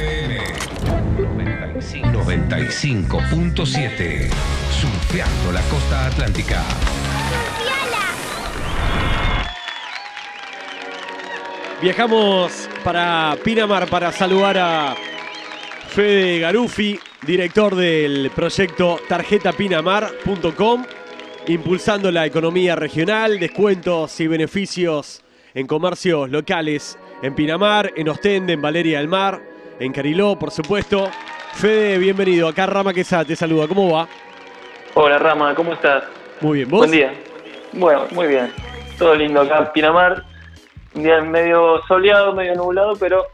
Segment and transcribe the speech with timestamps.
[0.00, 0.40] FM
[2.12, 4.30] 95.7.
[4.80, 6.62] Surfeando la costa atlántica.
[11.82, 14.96] Viajamos para Pinamar para saludar a
[15.88, 20.86] Fede Garufi, director del proyecto tarjetapinamar.com,
[21.46, 25.22] impulsando la economía regional, descuentos y beneficios
[25.52, 29.49] en comercios locales en Pinamar, en Ostende, en Valeria del Mar,
[29.80, 31.10] en Cariló, por supuesto.
[31.54, 32.46] Fede, bienvenido.
[32.48, 33.66] Acá Rama Quesada te saluda.
[33.66, 34.06] ¿Cómo va?
[34.94, 36.04] Hola Rama, ¿cómo estás?
[36.40, 36.70] Muy bien.
[36.70, 36.80] ¿Vos?
[36.80, 37.12] Buen día.
[37.72, 38.50] Bueno, muy bien.
[38.98, 40.24] Todo lindo acá en Pinamar.
[40.94, 43.24] Un día medio soleado, medio nublado, pero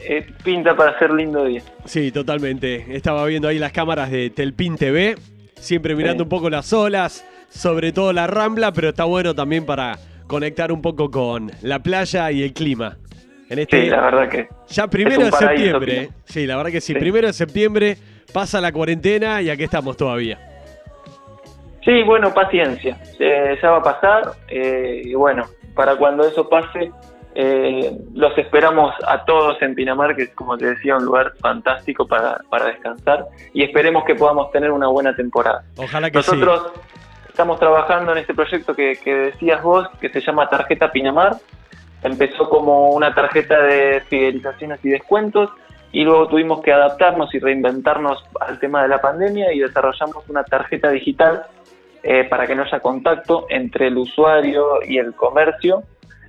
[0.00, 1.62] eh, pinta para ser lindo día.
[1.84, 2.86] Sí, totalmente.
[2.94, 5.16] Estaba viendo ahí las cámaras de Telpin TV,
[5.58, 6.26] siempre mirando Sí.
[6.26, 10.82] un poco las olas, sobre todo la rambla, pero está bueno también para conectar un
[10.82, 12.98] poco con la playa y el clima.
[13.48, 16.08] En este, Sí, la verdad que ya primero de septiembre.
[16.24, 16.98] Sí, la verdad que sí, Sí.
[16.98, 17.96] primero de septiembre
[18.32, 20.38] pasa la cuarentena y aquí estamos todavía.
[21.84, 22.98] Sí, bueno, paciencia.
[23.18, 24.32] Eh, ya va a pasar.
[24.48, 25.44] eh, y bueno,
[25.74, 26.90] para cuando eso pase,
[27.36, 32.06] eh, los esperamos a todos en Pinamar, que es, como te decía, un lugar fantástico
[32.08, 33.26] para, para descansar.
[33.52, 35.62] Y esperemos que podamos tener una buena temporada.
[35.76, 36.30] Ojalá que sí.
[36.36, 36.72] Nosotros
[37.28, 41.36] estamos trabajando en este proyecto que, que decías vos, que se llama Tarjeta Pinamar.
[42.06, 45.50] Empezó como una tarjeta de fidelizaciones y descuentos
[45.90, 50.44] y luego tuvimos que adaptarnos y reinventarnos al tema de la pandemia y desarrollamos una
[50.44, 51.46] tarjeta digital
[52.04, 55.82] eh, para que no haya contacto entre el usuario y el comercio.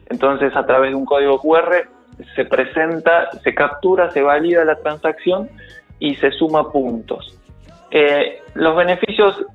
[0.10, 1.88] Entonces, a través de un código QR
[2.36, 5.48] se presenta, se captura, se valida la transacción
[6.00, 7.38] y se suma puntos.
[7.92, 9.46] Eh, los beneficios,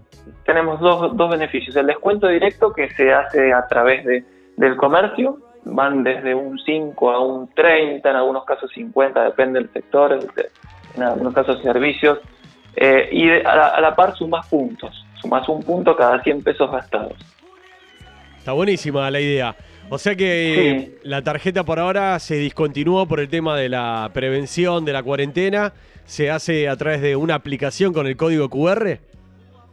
[0.45, 1.75] tenemos dos, dos beneficios.
[1.75, 4.25] El descuento directo que se hace a través de,
[4.57, 9.73] del comercio, van desde un 5 a un 30, en algunos casos 50, depende del
[9.73, 10.49] sector, de-
[10.97, 12.19] en algunos casos servicios.
[12.77, 16.71] Eh, y a, la, a la par sumas puntos, sumas un punto cada 100 pesos
[16.71, 17.15] gastados.
[18.39, 19.55] Está buenísima la idea.
[19.91, 24.85] O sea que la tarjeta por ahora se discontinuó por el tema de la prevención
[24.87, 25.73] de la cuarentena.
[26.05, 28.99] Se hace a través de una aplicación con el código QR.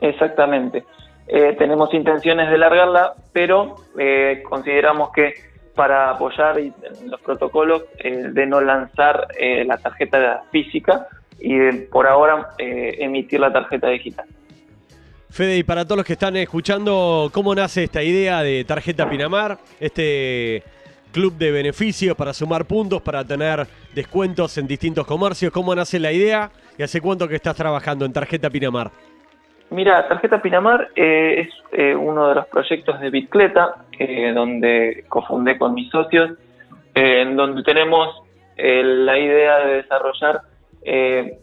[0.01, 0.83] Exactamente.
[1.27, 5.33] Eh, tenemos intenciones de largarla, pero eh, consideramos que
[5.79, 6.57] para apoyar
[7.05, 11.07] los protocolos eh, de no lanzar eh, la tarjeta física
[11.39, 14.25] y de, por ahora eh, emitir la tarjeta digital.
[15.29, 19.57] Fede, y para todos los que están escuchando, ¿cómo nace esta idea de Tarjeta Pinamar?
[19.79, 20.63] Este
[21.13, 23.65] club de beneficios para sumar puntos, para tener
[23.95, 25.49] descuentos en distintos comercios.
[25.53, 26.51] ¿Cómo nace la idea?
[26.77, 28.91] ¿Y hace cuánto que estás trabajando en Tarjeta Pinamar?
[29.71, 35.59] Mira, Tarjeta Pinamar eh, es eh, uno de los proyectos de Bicicleta, eh, donde cofundé
[35.59, 36.31] con mis socios,
[36.95, 38.23] eh, en donde tenemos
[38.57, 40.41] eh, la idea de desarrollar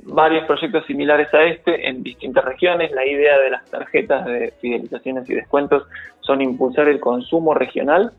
[0.03, 2.91] varios proyectos similares a este en distintas regiones.
[2.91, 5.85] La idea de las tarjetas de fidelizaciones y descuentos
[6.21, 8.13] son impulsar el consumo regional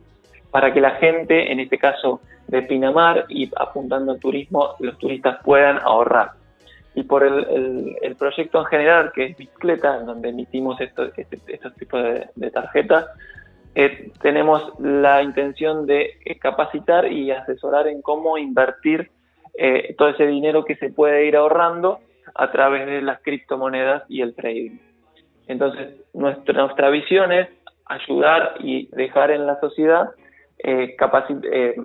[0.51, 5.39] para que la gente, en este caso de Pinamar y apuntando al turismo, los turistas
[5.43, 6.29] puedan ahorrar
[6.97, 11.37] y por el, el- el proyecto en general, que es Bicicleta, donde emitimos esto- este-
[11.47, 13.05] estos tipos de, de tarjetas,
[13.75, 19.11] eh, tenemos la intención de eh, capacitar y asesorar en cómo invertir
[19.59, 21.99] eh, todo ese dinero que se puede ir ahorrando
[22.33, 24.79] a través de las criptomonedas y el trading.
[25.47, 27.47] Entonces, nuestra, nuestra visión es
[27.85, 30.09] ayudar y dejar en la sociedad
[30.63, 30.95] eh,
[31.51, 31.75] eh,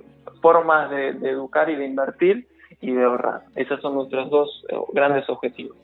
[0.41, 2.47] formas de, de educar y de invertir
[2.82, 3.44] y de ahorrar.
[3.56, 5.76] Esos son nuestros dos eh, grandes objetivos.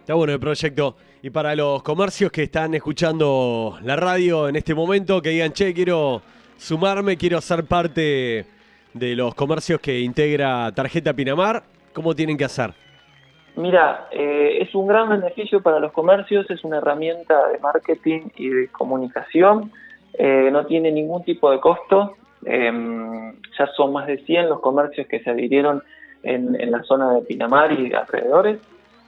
[0.00, 0.96] Está bueno el proyecto.
[1.22, 5.72] Y para los comercios que están escuchando la radio en este momento, que digan, che,
[5.72, 6.20] quiero
[6.56, 8.44] sumarme, quiero ser parte
[8.92, 12.72] de los comercios que integra Tarjeta Pinamar, ¿cómo tienen que hacer?
[13.56, 18.48] Mira, eh, es un gran beneficio para los comercios, es una herramienta de marketing y
[18.48, 19.72] de comunicación,
[20.14, 22.70] eh, no tiene ningún tipo de costo, eh,
[23.58, 25.82] ya son más de 100 los comercios que se adhirieron
[26.26, 28.58] en, en la zona de Pinamar y alrededores.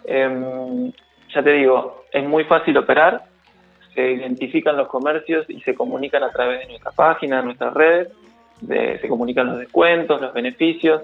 [0.05, 0.93] Eh,
[1.35, 3.23] ya te digo, es muy fácil operar,
[3.95, 8.09] se identifican los comercios y se comunican a través de nuestra página, de nuestras redes,
[8.61, 11.03] de- se comunican los descuentos, los beneficios,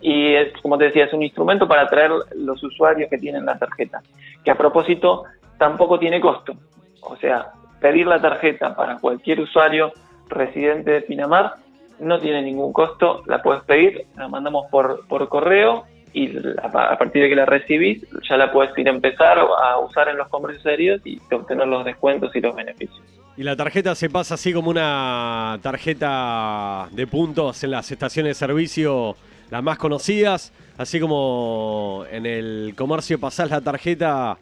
[0.00, 3.58] y es, como te decía, es un instrumento para atraer los usuarios que tienen la
[3.58, 4.02] tarjeta,
[4.44, 5.24] que a propósito
[5.58, 6.54] tampoco tiene costo.
[7.02, 9.92] O sea, pedir la tarjeta para cualquier usuario
[10.28, 11.54] residente de Pinamar
[11.98, 17.22] no tiene ningún costo, la puedes pedir, la mandamos por, por correo y a partir
[17.22, 20.64] de que la recibís ya la puedes ir a empezar a usar en los comercios
[20.64, 23.02] aéreos y obtener los descuentos y los beneficios.
[23.36, 28.34] Y la tarjeta se pasa así como una tarjeta de puntos en las estaciones de
[28.34, 29.14] servicio
[29.50, 34.38] las más conocidas, así como en el comercio pasás la tarjeta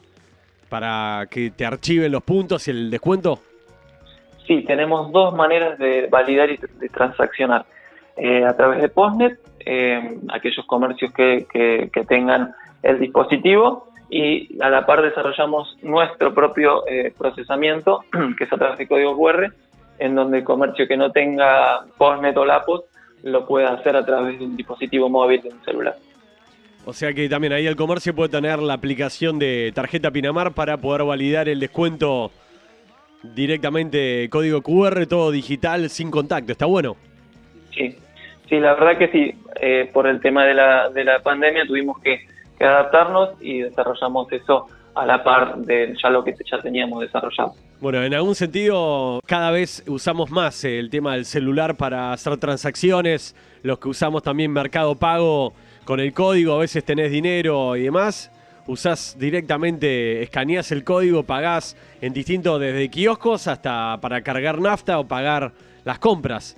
[0.69, 3.41] para que te archiven los puntos y el descuento.
[4.47, 7.65] Sí, tenemos dos maneras de validar y de transaccionar.
[8.17, 14.69] Eh, a través de Postnet, eh, aquellos comercios que, que, tengan el dispositivo y a
[14.69, 18.05] la par desarrollamos nuestro propio eh, procesamiento,
[18.39, 19.53] que es a través de código QR,
[19.99, 22.85] en donde el comercio que no tenga Postnet o Lapos
[23.23, 25.95] lo puede hacer a través de un dispositivo móvil de un celular.
[26.87, 30.77] O sea que también ahí el comercio puede tener la aplicación de tarjeta Pinamar para
[30.77, 32.31] poder validar el descuento
[33.35, 36.53] directamente código QR, todo digital, sin contacto.
[36.53, 36.97] ¿Está bueno?
[37.75, 37.97] Sí,
[38.49, 39.35] sí, la verdad que sí.
[39.61, 42.27] Eh, por el tema de la, de la pandemia tuvimos que,
[42.61, 47.53] adaptarnos y desarrollamos eso a la par de ya lo que ya teníamos desarrollado.
[47.81, 53.37] Bueno, en algún sentido cada vez usamos más el tema del celular para hacer transacciones,
[53.63, 55.53] los que usamos también Mercado Pago
[55.85, 58.31] con el código, a veces tenés dinero y demás,
[58.67, 65.07] usás directamente, escaneás el código, pagás en distintos, desde kioscos hasta para cargar nafta o
[65.07, 65.53] pagar
[65.85, 66.57] las compras.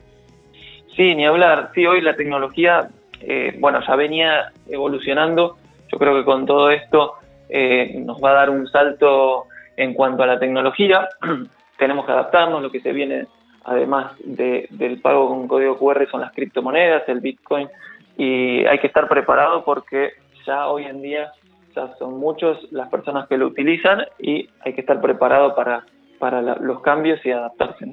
[0.96, 1.70] Sí, ni hablar.
[1.74, 2.88] Sí, hoy la tecnología,
[3.20, 5.56] eh, bueno, ya venía evolucionando.
[5.92, 7.14] Yo creo que con todo esto
[7.48, 9.44] eh, nos va a dar un salto
[9.76, 11.08] en cuanto a la tecnología.
[11.78, 13.26] Tenemos que adaptarnos, lo que se viene
[13.66, 17.68] además del pago con código QR son las criptomonedas, el Bitcoin,
[18.16, 20.12] y hay que estar preparado porque
[20.46, 21.32] ya hoy en día
[21.76, 25.84] ya son muchos las personas que lo utilizan y hay que estar preparado para,
[26.18, 27.86] para los cambios y adaptarse.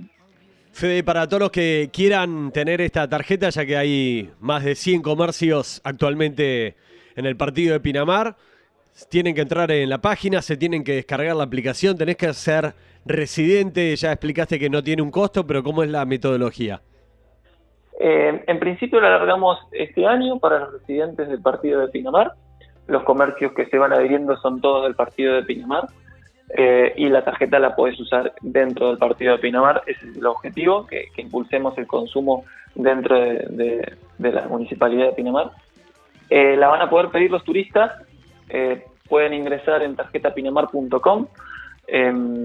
[0.71, 5.03] Fede, para todos los que quieran tener esta tarjeta, ya que hay más de 100
[5.03, 6.75] comercios actualmente
[7.15, 8.35] en el partido de Pinamar,
[9.09, 12.73] tienen que entrar en la página, se tienen que descargar la aplicación, tenés que ser
[13.05, 16.81] residente, ya explicaste que no tiene un costo, pero ¿cómo es la metodología?
[17.99, 22.33] Eh, en principio la alargamos este año para los residentes del partido de Pinamar.
[22.87, 25.87] Los comercios que se van adhiriendo son todos del partido de Pinamar.
[26.55, 29.83] Eh, y la tarjeta la puedes usar dentro del partido de Pinamar.
[29.87, 32.45] Ese es el objetivo, que, impulsemos el consumo
[32.75, 35.51] dentro de, la municipalidad de Pinamar.
[36.29, 37.91] Eh, la van a poder pedir los turistas.
[39.09, 41.27] pueden ingresar en tarjetapinamar.com.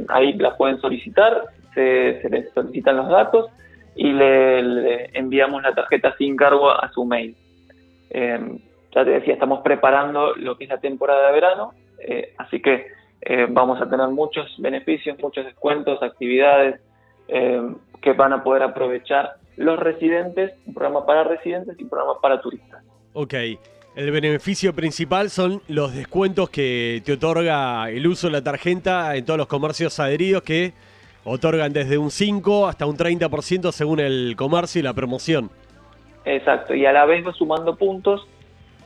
[0.09, 1.45] ahí la pueden solicitar.
[1.75, 3.51] Se, se les solicitan los datos
[3.99, 7.37] y le, enviamos la tarjeta sin cargo a su mail.
[8.11, 8.59] Em,
[8.95, 12.87] ya te decía, estamos preparando lo que es la temporada de verano, eh, así que
[13.21, 16.81] eh, vamos a tener muchos beneficios, muchos descuentos, actividades
[17.29, 22.21] em, que van a poder aprovechar los residentes, un programa para residentes y un programa
[22.21, 22.83] para turistas.
[23.13, 23.35] Ok.
[23.97, 29.25] El beneficio principal son los descuentos que te otorga el uso de la tarjeta en
[29.25, 30.73] todos los comercios adheridos que
[31.25, 35.51] otorgan desde un 5 hasta un 30% según el comercio y la promoción.
[36.25, 38.27] Exacto, y a la vez vas sumando puntos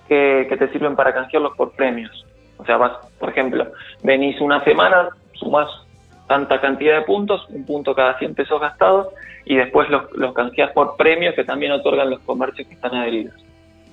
[0.08, 2.26] que, te sirven para canjearlos por premios.
[2.58, 3.66] O sea, vas, por ejemplo,
[4.02, 5.68] venís una semana, sumas
[6.28, 9.08] tanta cantidad de puntos, un punto cada 100 pesos gastados,
[9.44, 13.34] y después los, los canjeas por premios que también otorgan los comercios que están adheridos.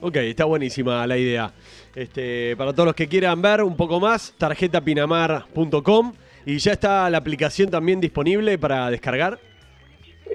[0.01, 1.51] Ok, está buenísima la idea.
[1.95, 6.13] Este, para todos los que quieran ver un poco más, tarjetapinamar.com
[6.45, 9.37] ¿Y ya está la aplicación también disponible para descargar?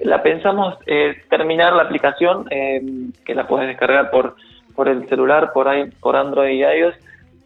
[0.03, 2.81] La pensamos eh, terminar la aplicación, eh,
[3.25, 4.35] que la puedes descargar por,
[4.75, 5.67] por el celular, por,
[5.99, 6.95] por Android y iOS,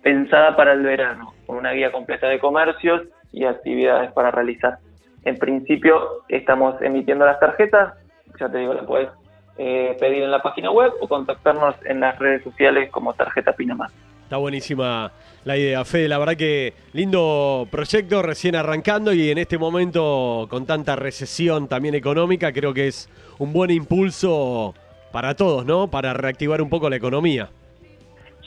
[0.01, 4.79] pensada para el verano, con una guía completa de comercios y actividades para realizar.
[5.23, 7.93] En principio estamos emitiendo las tarjetas,
[8.39, 9.09] ya te digo, la puedes
[9.57, 13.89] eh, pedir en la página web o contactarnos en las redes sociales como Tarjeta Pinamar.
[14.23, 15.11] Está buenísima
[15.43, 16.07] la idea, Fede.
[16.07, 21.95] La verdad que lindo proyecto, recién arrancando y en este momento con tanta recesión también
[21.95, 24.75] económica, creo que es un buen impulso
[25.11, 25.89] para todos, ¿no?
[25.89, 27.49] Para reactivar un poco la economía.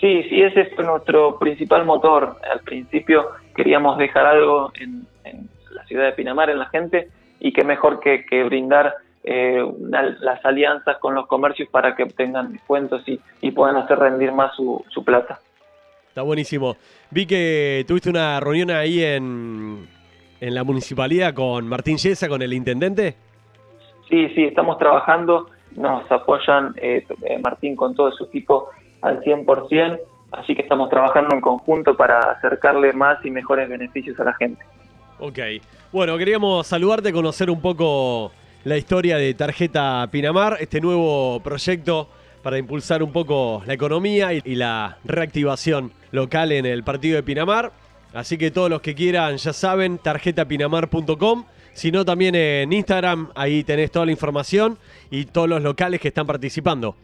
[0.01, 2.37] Sí, sí, ese es nuestro principal motor.
[2.51, 5.07] Al principio queríamos dejar algo en,
[5.71, 7.09] la ciudad de Pinamar, en la gente,
[7.41, 9.65] y qué mejor que, brindar eh,
[10.21, 15.05] las alianzas con los comercios para que obtengan descuentos y, puedan hacer rendir más su
[15.05, 15.39] plata.
[16.09, 16.77] Está buenísimo.
[17.11, 19.89] Vi que tuviste una reunión ahí en,
[20.43, 23.15] en la municipalidad con Martín Yesa, con el intendente.
[24.11, 30.01] Sí, sí, estamos trabajando, nos apoyan eh, eh, Martín con todo su equipo al 100%,
[30.33, 34.63] así que estamos trabajando en conjunto para acercarle más y mejores beneficios a la gente.
[35.19, 35.39] Ok,
[35.93, 38.33] bueno, queríamos saludarte, conocer un poco
[38.65, 42.09] la historia de Tarjeta Pinamar, este nuevo proyecto
[42.43, 47.73] para impulsar un poco la economía y, la reactivación local en el partido de Pinamar.
[48.13, 51.45] Así que todos los que quieran ya saben, tarjetapinamar.com.
[51.73, 54.79] Si no, también en Instagram, ahí tenés toda la información
[55.11, 56.95] y todos los locales que están participando.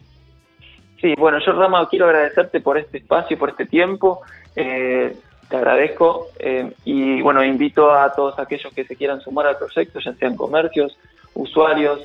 [1.01, 4.21] Sí, bueno, yo Rama quiero agradecerte por este espacio, por este tiempo.
[4.55, 5.15] Eh,
[5.49, 9.99] te agradezco eh, y bueno, invito a todos aquellos que se quieran sumar al proyecto,
[9.99, 10.97] ya sean comercios,
[11.33, 12.01] usuarios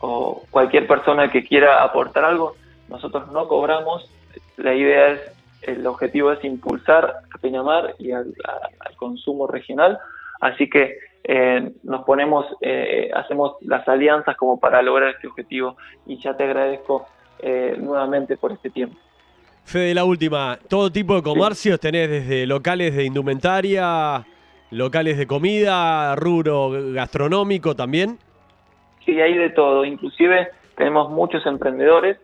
[0.00, 2.54] o cualquier persona que quiera aportar algo.
[2.88, 4.08] Nosotros no cobramos,
[4.56, 5.20] la idea es,
[5.62, 8.34] el objetivo es impulsar a Pinamar y al,
[8.96, 9.98] consumo regional,
[10.40, 15.76] así que eh, nos ponemos, eh, hacemos las alianzas como para lograr este objetivo
[16.06, 17.06] y ya te agradezco
[17.78, 18.96] nuevamente por este tiempo.
[19.64, 20.58] Fede, la última.
[20.68, 24.24] Todo tipo de comercios tenés desde locales de indumentaria,
[24.70, 28.18] locales de comida, rubro gastronómico también.
[29.04, 29.84] Sí, hay de todo.
[29.84, 32.18] Inclusive tenemos muchos emprendedores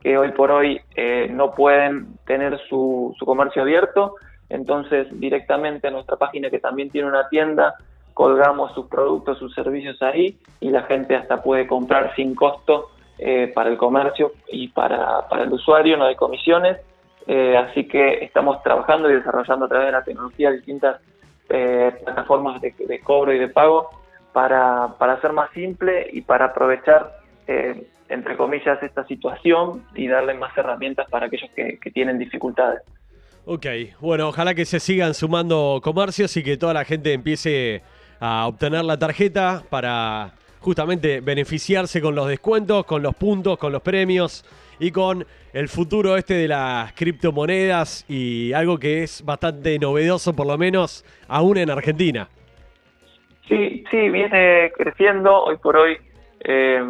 [0.00, 4.14] que hoy por hoy eh, no pueden tener su, su comercio abierto.
[4.54, 7.74] Entonces, directamente a nuestra página, que también tiene una tienda,
[8.14, 13.50] colgamos sus productos, sus servicios ahí y la gente hasta puede comprar sin costo eh,
[13.52, 16.78] para el comercio y para, el usuario, no hay comisiones.
[17.26, 21.00] Eh, así que estamos trabajando y desarrollando a través de la tecnología distintas
[21.48, 23.90] eh, plataformas de, cobro y de pago
[24.32, 27.10] para, para hacer más simple y para aprovechar,
[28.08, 32.82] entre comillas, esta situación y darle más herramientas para aquellos que, que tienen dificultades.
[33.46, 33.66] Ok,
[34.00, 37.82] bueno, ojalá que se sigan sumando comercios y que toda la gente empiece
[38.18, 43.82] a obtener la tarjeta para justamente beneficiarse con los descuentos, con los puntos, con los
[43.82, 44.46] premios
[44.78, 50.46] y con el futuro este de las criptomonedas y algo que es bastante novedoso, por
[50.46, 52.26] lo menos aún en Argentina.
[53.46, 55.44] Sí, sí, viene creciendo.
[55.44, 55.98] Hoy por hoy
[56.40, 56.82] eh,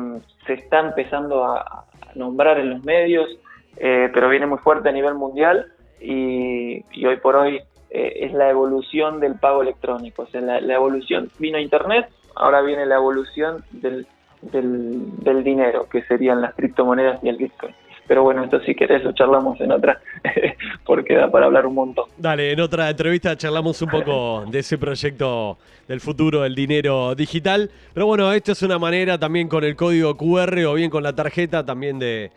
[0.47, 3.29] se está empezando a, nombrar en los medios,
[3.77, 5.74] eh, pero viene muy fuerte a nivel mundial
[6.05, 10.23] y, hoy por hoy eh, es la evolución del pago electrónico.
[10.23, 14.07] O sea, la, evolución vino Internet ahora viene la evolución del,
[14.43, 17.75] del, dinero, que serían las criptomonedas y el Bitcoin.
[18.07, 19.99] Pero bueno, esto si querés lo charlamos en otra,
[20.85, 22.05] porque da para hablar un montón.
[22.19, 25.57] Dale, en otra entrevista charlamos un poco de ese proyecto
[25.89, 27.71] del futuro del dinero digital.
[27.95, 31.15] Pero bueno, esto es una manera también con el código QR o bien con la
[31.15, 32.31] tarjeta también de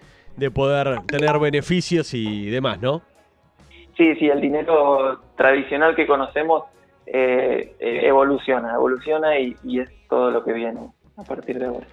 [0.53, 3.01] poder tener beneficios y demás, ¿no?
[3.97, 6.65] Sí, sí, el dinero tradicional que conocemos
[7.07, 11.87] eh, eh, evoluciona, evoluciona y, es todo lo que viene a partir de ahora.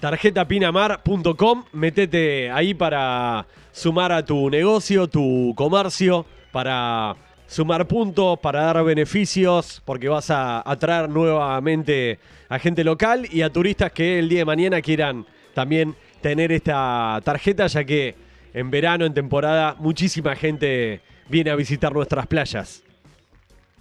[0.00, 7.16] Tarjetapinamar.com, metete ahí para sumar a tu negocio, tu comercio, para
[7.46, 12.18] sumar puntos, para dar beneficios, porque vas a atraer nuevamente
[12.48, 17.18] a gente local y a turistas que el día de mañana quieran también tener esta
[17.24, 18.14] tarjeta, ya que
[18.52, 22.82] en verano, en temporada, muchísima gente viene a visitar nuestras playas.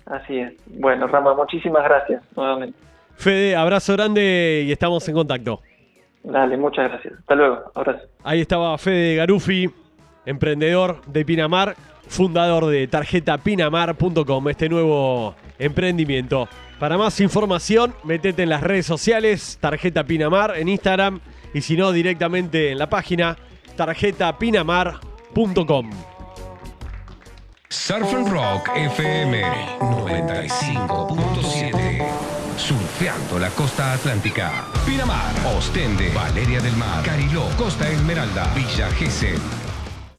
[0.05, 0.53] Así es.
[0.65, 2.77] Bueno, Rama, muchísimas gracias nuevamente.
[3.15, 5.61] Fede, abrazo grande y estamos en contacto.
[6.23, 7.13] Dale, muchas gracias.
[7.19, 7.71] Hasta luego.
[7.75, 8.07] Abrazo.
[8.23, 9.69] Ahí estaba Fede Garufi,
[10.25, 11.75] emprendedor de Pinamar,
[12.07, 16.47] fundador de tarjetapinamar.com, este nuevo emprendimiento.
[16.79, 21.19] Para más información, metete en las redes sociales, Tarjeta Pinamar en Instagram
[21.53, 23.37] y si no, directamente en la página
[23.75, 25.89] tarjetapinamar.com.
[27.69, 29.41] Surf and Rock FM
[29.79, 32.05] 95.7.
[32.57, 34.65] Surfeando la costa atlántica.
[34.85, 39.39] Pinamar, Ostende, Valeria del Mar, Cariló, Costa Esmeralda, Villa Gesell.